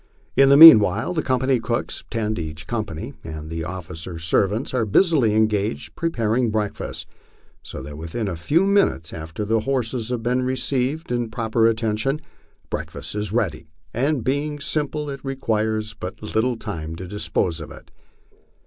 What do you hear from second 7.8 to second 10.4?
that within a few minutes after tne horses have